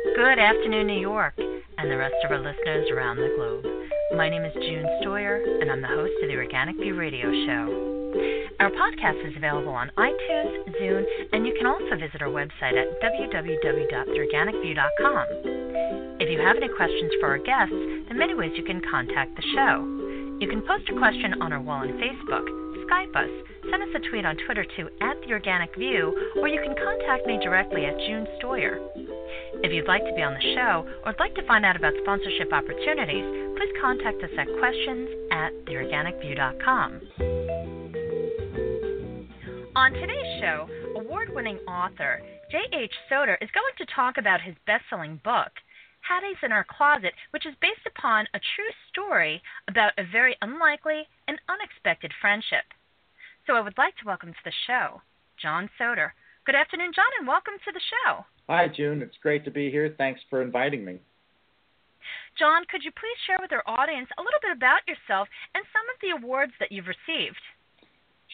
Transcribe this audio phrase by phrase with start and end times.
[0.00, 3.66] Good afternoon, New York, and the rest of our listeners around the globe.
[4.16, 7.68] My name is June Stoyer, and I'm the host of the Organic View Radio Show.
[8.60, 12.98] Our podcast is available on iTunes, Zune, and you can also visit our website at
[13.04, 15.26] www.theorganicview.com.
[16.16, 17.74] If you have any questions for our guests,
[18.08, 19.84] there are many ways you can contact the show.
[20.40, 22.48] You can post a question on our wall on Facebook,
[22.88, 23.28] Skype us,
[23.68, 27.26] send us a tweet on Twitter to at the Organic View, or you can contact
[27.26, 28.78] me directly at June Stoyer.
[29.62, 31.92] If you'd like to be on the show or would like to find out about
[32.02, 33.24] sponsorship opportunities,
[33.56, 37.00] please contact us at questions at theorganicview.com.
[39.76, 42.20] On today's show, award winning author
[42.50, 42.92] J.H.
[43.08, 45.52] Soeder is going to talk about his best selling book,
[46.00, 51.06] Haddie's in Our Closet, which is based upon a true story about a very unlikely
[51.28, 52.64] and unexpected friendship.
[53.46, 55.00] So I would like to welcome to the show
[55.40, 56.12] John Soeder.
[56.44, 58.24] Good afternoon, John, and welcome to the show.
[58.48, 59.00] Hi, June.
[59.02, 59.94] It's great to be here.
[59.96, 61.00] Thanks for inviting me.
[62.38, 65.86] John, could you please share with our audience a little bit about yourself and some
[65.88, 67.40] of the awards that you've received?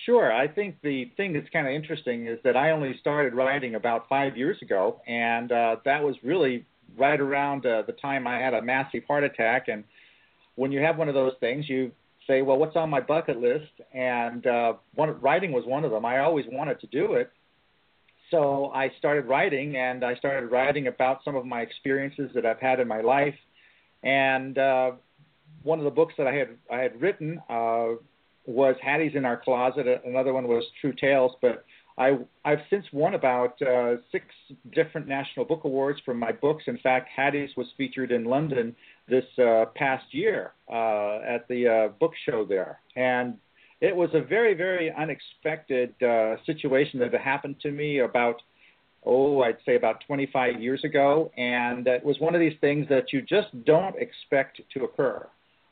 [0.04, 0.32] Sure.
[0.32, 4.08] I think the thing that's kind of interesting is that I only started writing about
[4.08, 6.66] five years ago, and uh, that was really
[6.98, 9.68] right around uh, the time I had a massive heart attack.
[9.68, 9.84] And
[10.56, 11.92] when you have one of those things, you
[12.26, 16.04] say, "Well, what's on my bucket list?" And uh, one, writing was one of them.
[16.04, 17.30] I always wanted to do it,
[18.30, 22.60] so I started writing, and I started writing about some of my experiences that I've
[22.60, 23.34] had in my life.
[24.02, 24.92] And uh,
[25.62, 27.94] one of the books that I had I had written uh,
[28.46, 29.86] was Haddie's in Our Closet.
[30.04, 31.32] Another one was True Tales.
[31.40, 31.64] But
[31.98, 34.26] I I've since won about uh, six
[34.72, 36.64] different national book awards for my books.
[36.66, 38.74] In fact, Haddie's was featured in London
[39.08, 43.38] this uh, past year uh, at the uh, book show there, and
[43.80, 48.40] it was a very, very unexpected uh, situation that happened to me about,
[49.04, 51.30] oh, I'd say about 25 years ago.
[51.36, 55.26] And it was one of these things that you just don't expect to occur.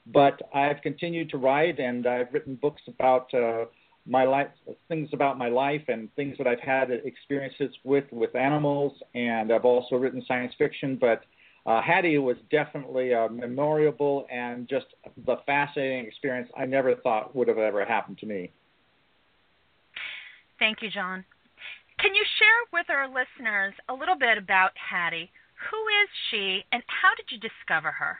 [0.07, 3.65] But I've continued to write, and I've written books about uh,
[4.07, 4.49] my life,
[4.89, 8.93] things about my life, and things that I've had experiences with with animals.
[9.15, 11.23] And I've also written science fiction, but
[11.67, 14.87] uh, Haddie was definitely a memorable and just
[15.27, 18.51] the fascinating experience I never thought would have ever happened to me.
[20.59, 21.25] Thank you, John.
[21.99, 25.31] Can you share with our listeners a little bit about Haddie?
[25.71, 28.19] Who is she, and how did you discover her?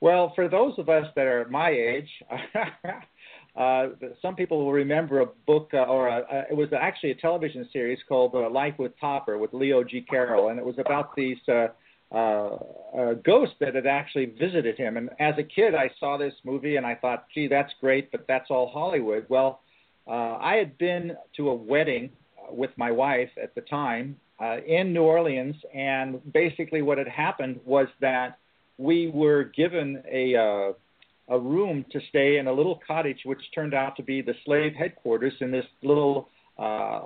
[0.00, 2.08] Well, for those of us that are my age,
[3.56, 3.88] uh,
[4.22, 7.68] some people will remember a book, uh, or a, uh, it was actually a television
[7.72, 10.02] series called uh, Life with Topper with Leo G.
[10.02, 11.68] Carroll, and it was about these uh,
[12.12, 12.56] uh,
[12.96, 14.96] a ghost that had actually visited him.
[14.96, 18.26] And as a kid, I saw this movie and I thought, gee, that's great, but
[18.28, 19.26] that's all Hollywood.
[19.28, 19.60] Well,
[20.06, 22.10] uh, I had been to a wedding
[22.50, 27.58] with my wife at the time uh, in New Orleans, and basically what had happened
[27.64, 28.38] was that
[28.78, 30.72] we were given a uh,
[31.28, 34.74] a room to stay in a little cottage, which turned out to be the slave
[34.74, 36.28] headquarters in this little
[36.58, 37.00] uh,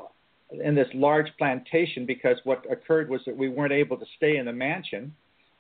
[0.53, 4.47] in this large plantation because what occurred was that we weren't able to stay in
[4.47, 5.15] the mansion.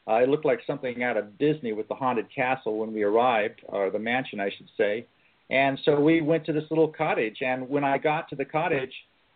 [0.08, 3.60] Uh, it looked like something out of Disney with the haunted castle when we arrived,
[3.64, 5.06] or the mansion, I should say.
[5.50, 7.38] And so we went to this little cottage.
[7.42, 8.92] And when I got to the cottage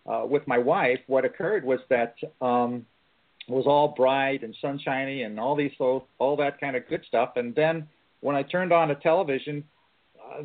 [0.07, 2.87] uh, with my wife, what occurred was that um,
[3.47, 7.05] it was all bright and sunshiny and all these all, all that kind of good
[7.07, 7.33] stuff.
[7.37, 7.89] And then
[8.21, 9.65] when I turned on the television,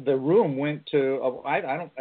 [0.05, 1.91] the room went to I, I don't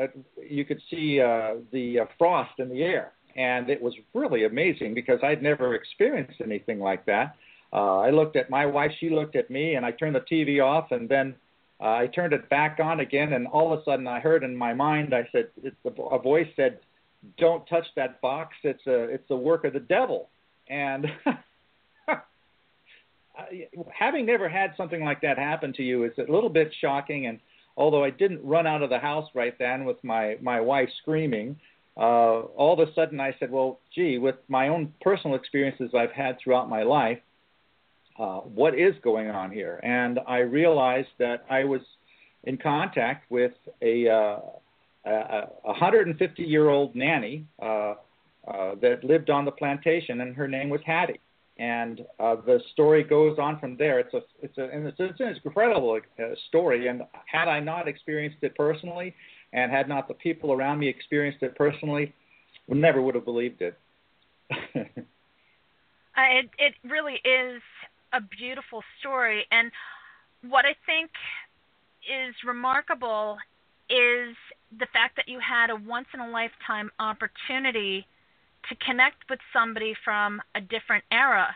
[0.48, 4.94] you could see uh, the uh, frost in the air, and it was really amazing
[4.94, 7.36] because I'd never experienced anything like that.
[7.72, 10.64] Uh, I looked at my wife, she looked at me, and I turned the TV
[10.64, 11.34] off, and then
[11.80, 14.56] uh, I turned it back on again, and all of a sudden I heard in
[14.56, 16.78] my mind, I said, it's a, a voice said,
[17.36, 18.56] "Don't touch that box.
[18.62, 20.28] It's a it's the work of the devil."
[20.68, 21.06] And
[23.92, 27.38] having never had something like that happen to you is a little bit shocking and
[27.78, 31.56] although I didn't run out of the house right then with my my wife screaming,
[31.96, 36.12] uh, all of a sudden I said, well, gee, with my own personal experiences I've
[36.12, 37.20] had throughout my life,
[38.18, 39.80] uh, what is going on here?
[39.82, 41.80] And I realized that I was
[42.44, 44.40] in contact with a, uh,
[45.06, 50.68] a 150 year old nanny uh, uh, that lived on the plantation, and her name
[50.68, 51.20] was Haddie.
[51.58, 53.98] And uh, the story goes on from there.
[53.98, 56.86] It's a it's a and it's, it's an incredible uh, story.
[56.86, 59.14] And had I not experienced it personally,
[59.52, 62.14] and had not the people around me experienced it personally,
[62.68, 63.76] we never would have believed it.
[64.52, 64.84] uh,
[66.16, 67.60] it it really is
[68.12, 69.72] a beautiful story, and
[70.48, 71.10] what I think
[72.08, 73.36] is remarkable
[73.90, 74.36] is
[74.78, 78.06] the fact that you had a once in a lifetime opportunity
[78.68, 81.54] to connect with somebody from a different era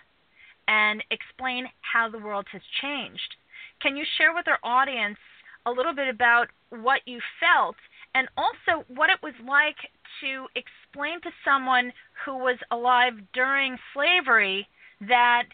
[0.69, 3.37] and explain how the world has changed.
[3.81, 5.19] Can you share with our audience
[5.67, 7.76] a little bit about what you felt
[8.14, 9.76] and also what it was like
[10.20, 11.93] to explain to someone
[12.25, 14.67] who was alive during slavery
[15.00, 15.44] that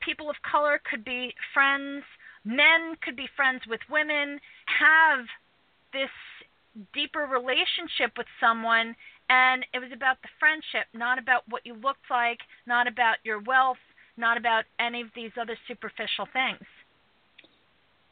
[0.00, 2.04] people of color could be friends,
[2.44, 5.26] men could be friends with women, have
[5.92, 6.10] this
[6.94, 8.94] deeper relationship with someone
[9.30, 13.40] and it was about the friendship, not about what you looked like, not about your
[13.40, 13.78] wealth,
[14.16, 16.66] not about any of these other superficial things.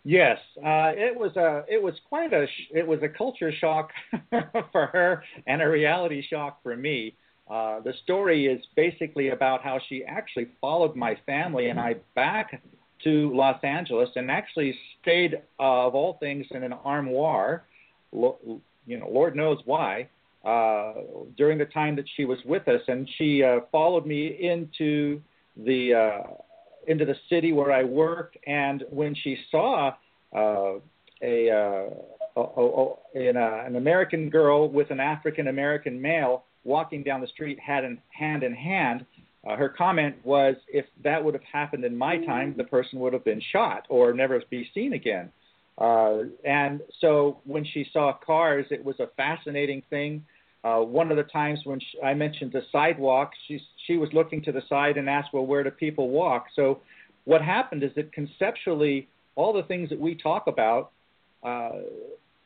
[0.04, 3.90] Yes, uh, it was a it was quite a sh- it was a culture shock
[4.72, 7.14] for her and a reality shock for me.
[7.50, 12.62] Uh, the story is basically about how she actually followed my family and I back
[13.04, 17.64] to Los Angeles and actually stayed, uh, of all things, in an armoire.
[18.12, 18.38] Lo-
[18.86, 20.08] you know, Lord knows why
[20.44, 20.92] uh,
[21.36, 25.20] during the time that she was with us, and she uh, followed me into
[25.56, 26.30] the uh,
[26.86, 28.36] into the city where I worked.
[28.46, 29.94] And when she saw
[30.34, 30.74] uh,
[31.22, 31.90] a, uh,
[32.36, 37.26] a, a, an, uh, an American girl with an African American male walking down the
[37.26, 39.04] street, hand in hand in hand,
[39.44, 43.24] her comment was, "If that would have happened in my time, the person would have
[43.24, 45.32] been shot or never be seen again."
[45.78, 50.24] Uh, and so when she saw cars, it was a fascinating thing.
[50.64, 54.42] Uh, one of the times when she, I mentioned the sidewalk, she she was looking
[54.42, 56.80] to the side and asked, "Well, where do people walk?" So,
[57.24, 60.90] what happened is that conceptually, all the things that we talk about,
[61.44, 61.70] uh,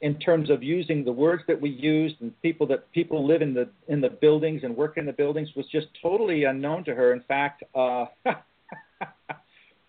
[0.03, 3.55] in terms of using the words that we used and people that people live in
[3.55, 7.15] the in the buildings and work in the buildings, was just totally unknown to her.
[7.15, 8.07] In fact, uh,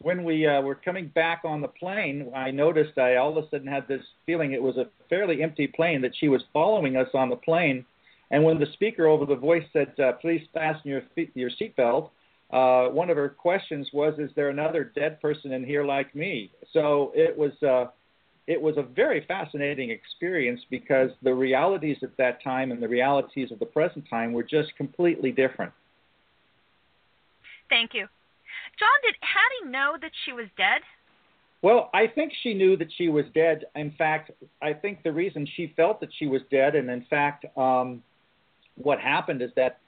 [0.04, 3.50] when we uh, were coming back on the plane, I noticed I all of a
[3.50, 7.08] sudden had this feeling it was a fairly empty plane that she was following us
[7.14, 7.86] on the plane.
[8.30, 12.10] And when the speaker over the voice said, uh, "Please fasten your feet, your seatbelt,"
[12.52, 16.52] uh, one of her questions was, "Is there another dead person in here like me?"
[16.74, 17.88] So it was uh,
[18.46, 23.52] it was a very fascinating experience because the realities at that time and the realities
[23.52, 25.72] of the present time were just completely different.
[27.70, 28.08] Thank you.
[28.80, 30.81] John, did Haddie know that she was dead?
[31.62, 33.66] Well, I think she knew that she was dead.
[33.75, 34.31] In fact,
[34.62, 38.04] I think the reason she felt that she was dead, and in fact, um,
[38.75, 39.80] what happened is that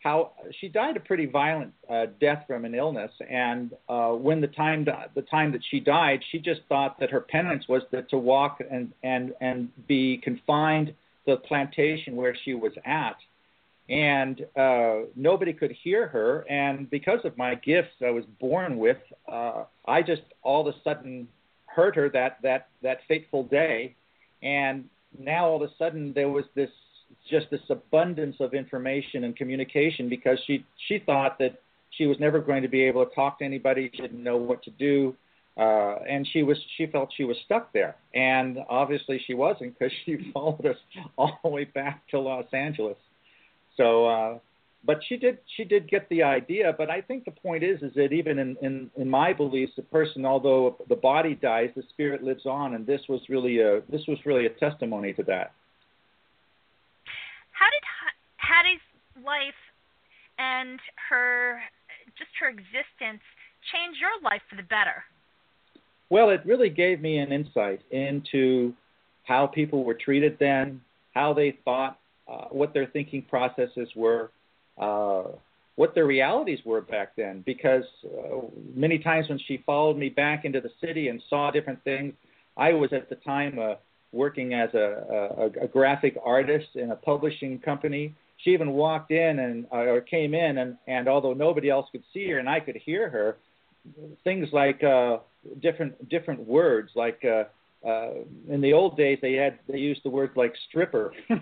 [0.00, 4.48] how she died a pretty violent uh, death from an illness, and uh, when the
[4.48, 4.84] time
[5.14, 8.58] the time that she died, she just thought that her penance was that to walk
[8.68, 10.94] and and and be confined to
[11.26, 13.16] the plantation where she was at
[13.90, 16.48] and uh, nobody could hear her.
[16.48, 18.98] And because of my gifts I was born with,
[19.30, 21.26] uh, I just all of a sudden
[21.66, 23.96] heard her that that that fateful day,
[24.42, 24.84] and
[25.18, 26.70] now all of a sudden there was this
[27.28, 31.60] just this abundance of information and communication because she she thought that
[31.90, 33.90] she was never going to be able to talk to anybody.
[33.92, 35.16] She didn't know what to do.
[35.56, 39.92] Uh, and she was she felt she was stuck there, and obviously she wasn't because
[40.06, 40.76] she followed us
[41.18, 42.96] all the way back to Los Angeles.
[43.76, 44.38] So, uh,
[44.84, 46.74] but she did she did get the idea.
[46.76, 49.82] But I think the point is is that even in in, in my beliefs, the
[49.82, 54.02] person, although the body dies, the spirit lives on, and this was really a this
[54.08, 55.52] was really a testimony to that.
[57.52, 57.82] How did
[58.36, 58.80] Haddie's
[59.24, 59.54] life
[60.38, 61.60] and her
[62.18, 63.22] just her existence
[63.72, 65.04] change your life for the better?
[66.08, 68.72] Well, it really gave me an insight into
[69.24, 70.80] how people were treated then,
[71.14, 71.98] how they thought
[72.30, 74.30] uh, what their thinking processes were,
[74.78, 75.24] uh,
[75.76, 77.42] what their realities were back then.
[77.44, 78.36] Because uh,
[78.74, 82.14] many times when she followed me back into the city and saw different things,
[82.56, 83.74] I was at the time uh,
[84.12, 88.14] working as a, a, a graphic artist in a publishing company.
[88.38, 92.02] She even walked in and uh, or came in, and, and although nobody else could
[92.12, 93.36] see her and I could hear her,
[94.24, 95.18] things like uh,
[95.62, 97.44] different different words like uh,
[97.86, 98.10] uh,
[98.48, 101.12] in the old days they had they used the words like stripper.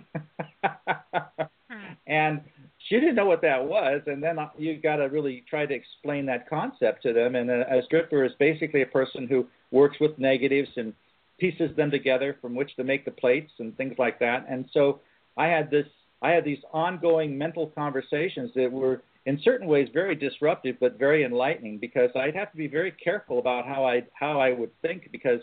[2.06, 2.40] And
[2.88, 6.24] she didn't know what that was and then you got to really try to explain
[6.26, 7.34] that concept to them.
[7.34, 10.94] And a, a stripper is basically a person who works with negatives and
[11.38, 14.46] pieces them together from which to make the plates and things like that.
[14.48, 15.00] And so
[15.36, 15.86] i had this
[16.22, 21.22] i had these ongoing mental conversations that were in certain ways very disruptive, but very
[21.22, 25.10] enlightening because I'd have to be very careful about how I how I would think
[25.12, 25.40] because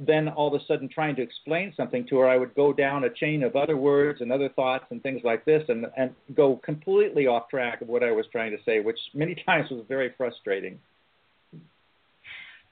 [0.00, 3.04] then all of a sudden trying to explain something to her, I would go down
[3.04, 6.60] a chain of other words and other thoughts and things like this, and and go
[6.64, 10.12] completely off track of what I was trying to say, which many times was very
[10.16, 10.78] frustrating.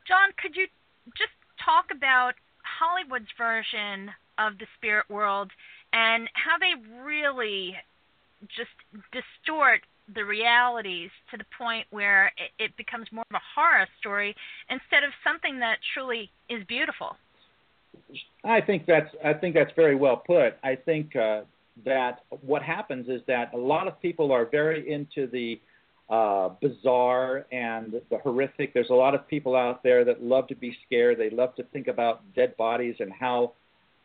[0.08, 0.66] John, could you
[1.16, 1.32] just
[1.64, 5.50] talk about Hollywood's version of the spirit world
[5.92, 6.72] and how they
[7.04, 7.76] really
[8.48, 8.72] just
[9.12, 9.82] distort
[10.14, 14.34] the realities to the point where it, it becomes more of a horror story
[14.68, 17.16] instead of something that truly is beautiful.
[18.44, 20.54] I think that's I think that's very well put.
[20.62, 21.42] I think uh,
[21.84, 25.60] that what happens is that a lot of people are very into the
[26.08, 28.74] uh, bizarre and the horrific.
[28.74, 31.18] There's a lot of people out there that love to be scared.
[31.18, 33.52] They love to think about dead bodies and how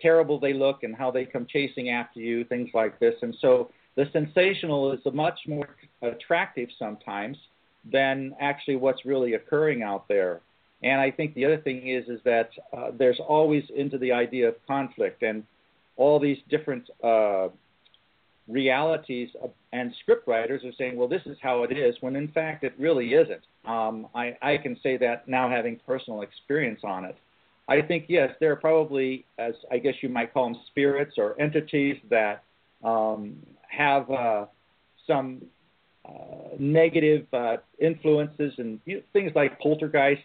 [0.01, 3.15] terrible they look and how they come chasing after you, things like this.
[3.21, 5.69] And so the sensational is much more
[6.01, 7.37] attractive sometimes
[7.91, 10.41] than actually what's really occurring out there.
[10.83, 14.49] And I think the other thing is is that uh, there's always into the idea
[14.49, 15.43] of conflict and
[15.97, 17.47] all these different uh,
[18.47, 19.29] realities
[19.71, 22.73] and script writers are saying, well, this is how it is, when in fact it
[22.77, 23.41] really isn't.
[23.65, 27.17] Um, I, I can say that now having personal experience on it.
[27.67, 31.39] I think yes, there are probably, as I guess you might call them, spirits or
[31.41, 32.43] entities that
[32.83, 33.37] um,
[33.77, 34.45] have uh,
[35.07, 35.41] some
[36.07, 36.11] uh,
[36.59, 40.21] negative uh, influences and you know, things like poltergeist.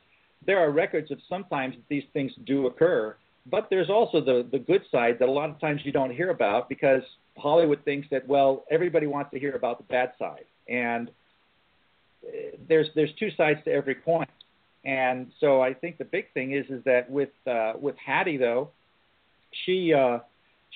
[0.47, 3.17] There are records of sometimes these things do occur,
[3.51, 6.31] but there's also the the good side that a lot of times you don't hear
[6.31, 7.03] about because
[7.37, 12.89] Hollywood thinks that well everybody wants to hear about the bad side, and uh, there's
[12.95, 14.27] there's two sides to every coin.
[14.85, 18.71] And so I think the big thing is is that with uh, with Haddie though,
[19.65, 20.21] she uh,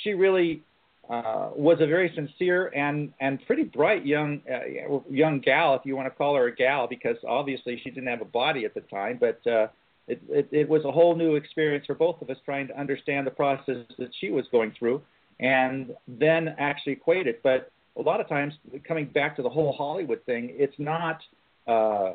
[0.03, 0.63] she really
[1.11, 5.97] uh, was a very sincere and and pretty bright young uh, young gal, if you
[5.97, 8.81] want to call her a gal, because obviously she didn't have a body at the
[8.83, 9.67] time, but uh,
[10.09, 13.27] it, it, it was a whole new experience for both of us trying to understand
[13.27, 15.03] the process that she was going through,
[15.41, 17.43] and then actually equate it.
[17.43, 18.55] But a lot of times,
[18.87, 21.21] coming back to the whole Hollywood thing, it's not.
[21.67, 22.13] Uh,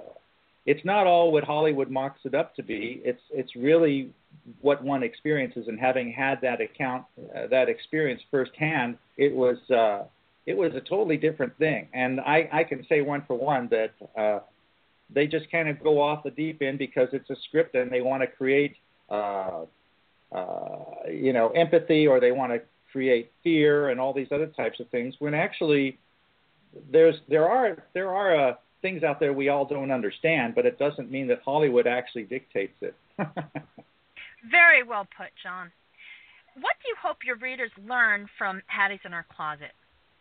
[0.66, 3.02] it's not all what Hollywood mocks it up to be.
[3.04, 4.12] It's it's really
[4.62, 10.04] what one experiences, and having had that account, uh, that experience firsthand, it was uh,
[10.46, 11.88] it was a totally different thing.
[11.94, 14.40] And I, I can say one for one that uh,
[15.14, 18.02] they just kind of go off the deep end because it's a script and they
[18.02, 18.76] want to create,
[19.12, 19.66] uh,
[20.32, 22.62] uh, you know, empathy or they want to
[22.92, 25.14] create fear and all these other types of things.
[25.20, 26.00] When actually,
[26.92, 30.80] there's there are there are uh, things out there we all don't understand, but it
[30.80, 32.96] doesn't mean that Hollywood actually dictates it.
[34.50, 35.72] Very well put, John.
[36.56, 39.72] What do you hope your readers learn from Haddie's in Our Closet?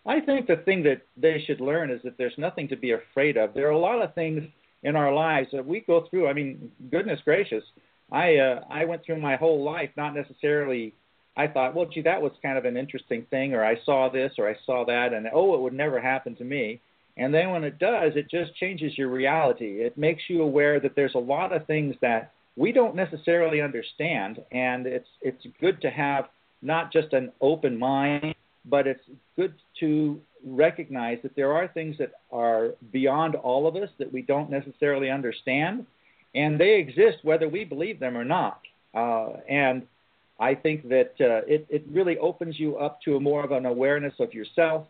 [0.06, 3.36] I think the thing that they should learn is that there's nothing to be afraid
[3.36, 3.54] of.
[3.54, 4.42] There are a lot of things
[4.82, 6.28] in our lives that we go through.
[6.28, 7.64] I mean, goodness gracious,
[8.10, 10.94] I uh, I went through my whole life not necessarily.
[11.36, 14.32] I thought, well, gee, that was kind of an interesting thing, or I saw this,
[14.38, 16.80] or I saw that, and oh, it would never happen to me.
[17.18, 19.80] And then when it does, it just changes your reality.
[19.82, 24.40] It makes you aware that there's a lot of things that we don't necessarily understand,
[24.52, 26.28] and it's it's good to have
[26.62, 28.34] not just an open mind,
[28.64, 29.02] but it's
[29.37, 34.22] good to recognize that there are things that are beyond all of us that we
[34.22, 35.87] don't necessarily understand,
[36.34, 38.60] and they exist whether we believe them or not.
[38.94, 39.82] Uh, and
[40.40, 43.66] I think that uh, it, it really opens you up to a more of an
[43.66, 44.87] awareness of yourself,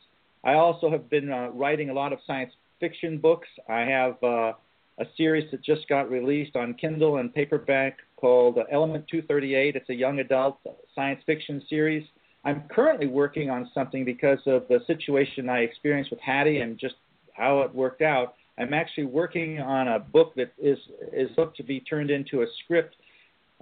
[0.45, 3.49] I also have been uh, writing a lot of science fiction books.
[3.69, 4.53] I have uh,
[4.99, 9.77] a series that just got released on Kindle and paperback called uh, Element 238.
[9.77, 10.59] It's a young adult
[10.95, 12.07] science fiction series.
[12.45, 16.95] I'm currently working on something because of the situation I experienced with Haddie and just
[17.35, 18.35] how it worked out.
[18.59, 20.79] I'm actually working on a book that is
[21.13, 22.95] is hooked to be turned into a script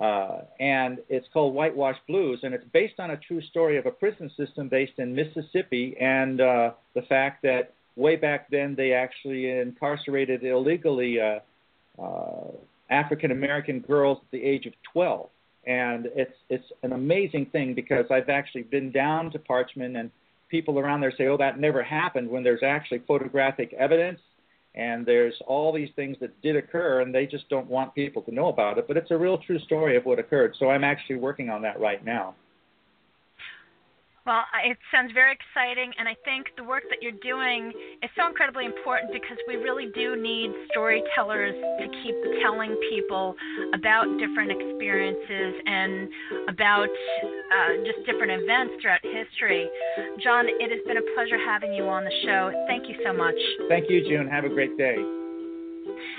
[0.01, 3.91] uh, and it's called Whitewash Blues, and it's based on a true story of a
[3.91, 9.51] prison system based in Mississippi, and uh, the fact that way back then they actually
[9.51, 11.41] incarcerated illegally uh,
[12.01, 12.53] uh,
[12.91, 15.29] African American girls at the age of 12,
[15.67, 20.11] and it's it's an amazing thing because I've actually been down to Parchman, and
[20.49, 24.21] people around there say, "Oh, that never happened," when there's actually photographic evidence
[24.75, 28.33] and there's all these things that did occur and they just don't want people to
[28.33, 28.87] know about it.
[28.87, 30.55] But it's a real true story of what occurred.
[30.59, 32.35] So i'm actually working on that right now
[34.29, 37.73] well, it sounds very exciting, and I think the work that you're doing
[38.05, 43.35] is so incredibly important because we really do need storytellers to keep telling people
[43.73, 46.13] about different experiences and
[46.53, 49.65] about uh, just different events throughout history.
[50.21, 52.53] John, it has been a pleasure having you on the show.
[52.69, 53.39] Thank you so much.
[53.73, 54.29] Thank you, June.
[54.29, 54.97] Have a great day.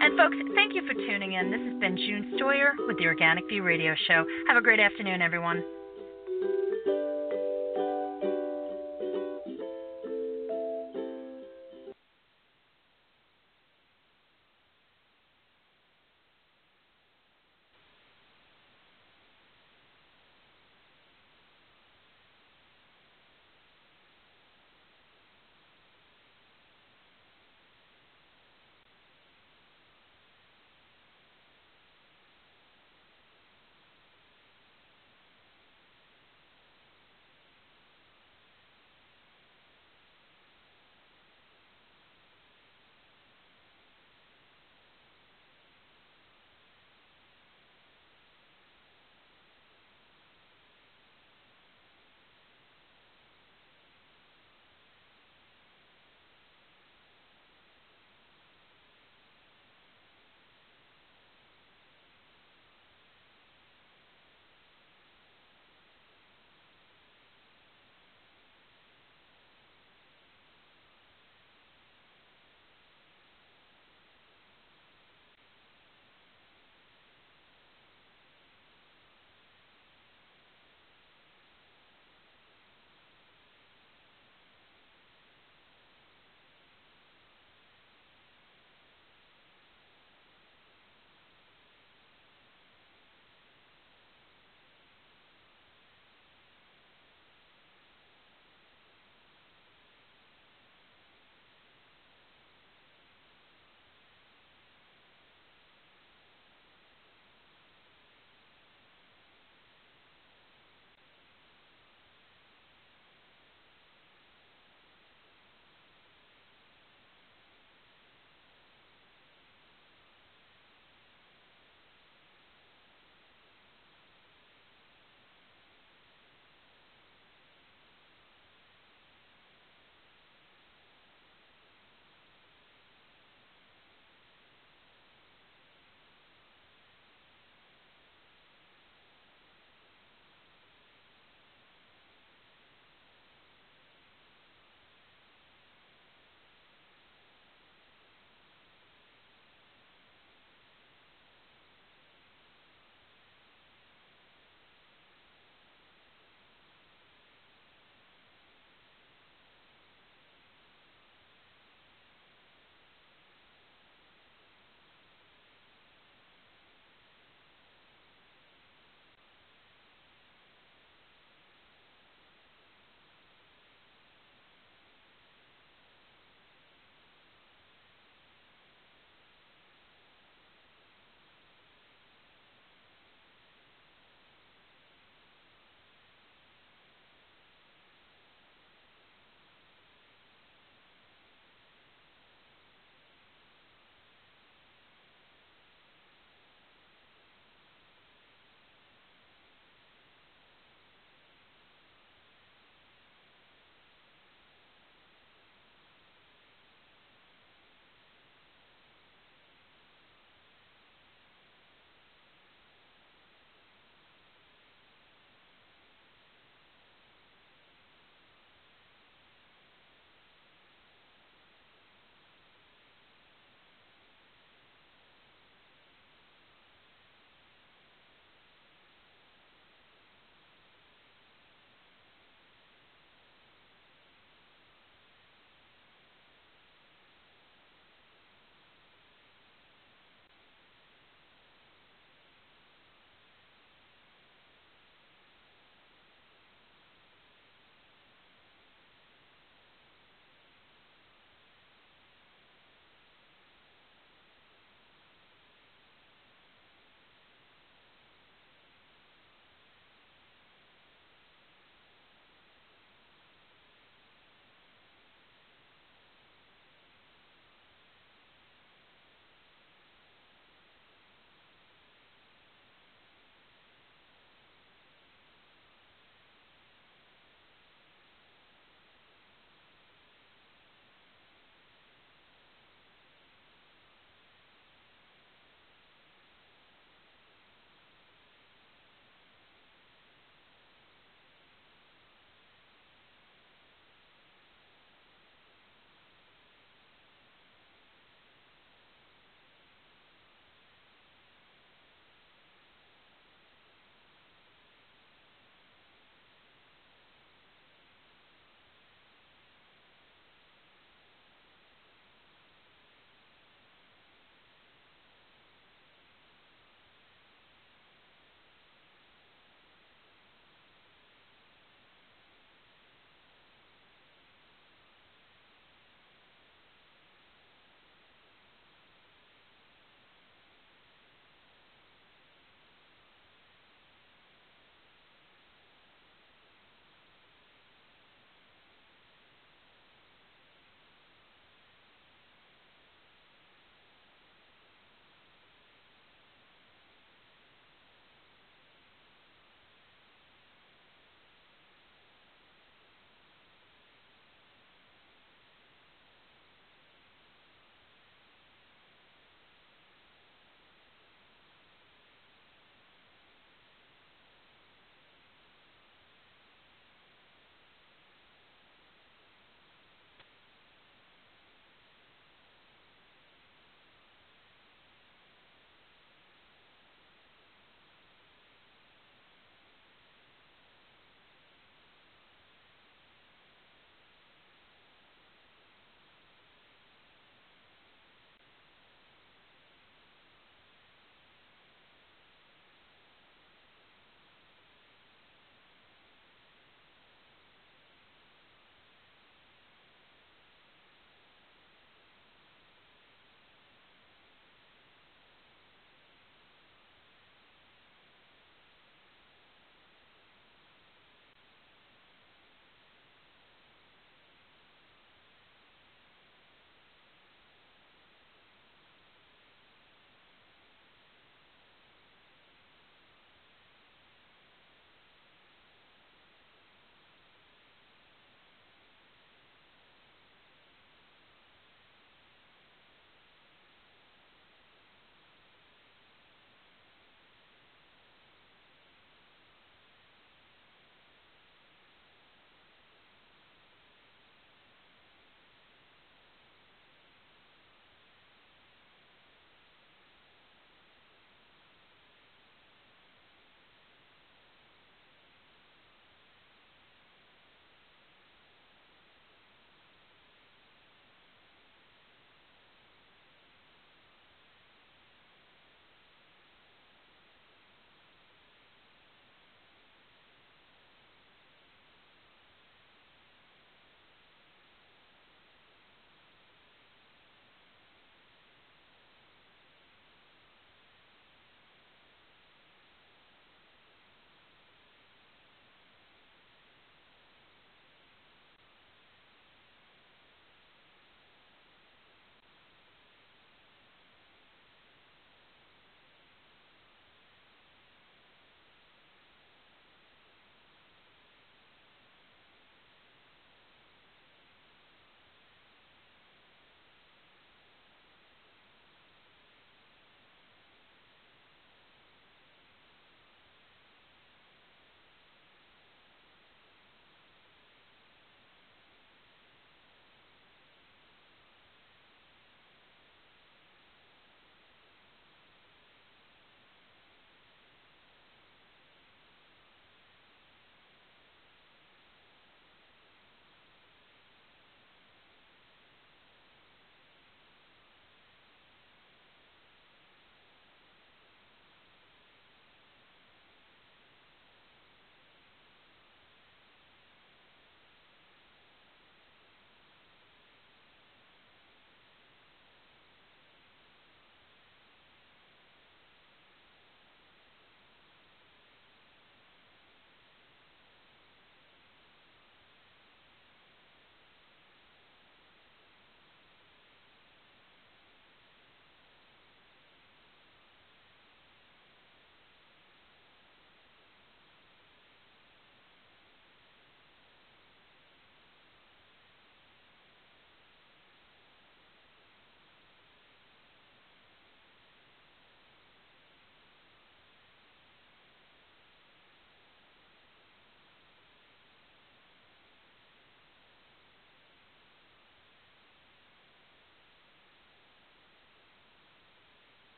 [0.00, 1.52] And folks, thank you for tuning in.
[1.52, 4.24] This has been June Stoyer with the Organic View Radio Show.
[4.48, 5.62] Have a great afternoon, everyone.